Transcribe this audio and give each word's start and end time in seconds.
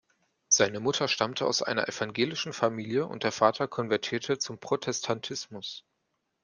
Seine 0.47 0.79
Mutter 0.79 1.07
stammte 1.07 1.45
aus 1.45 1.61
einer 1.61 1.87
evangelischen 1.87 2.53
Familie 2.53 3.05
und 3.05 3.23
der 3.23 3.31
Vater 3.31 3.67
konvertierte 3.67 4.39
zum 4.39 4.57
Protestantismus. 4.57 5.85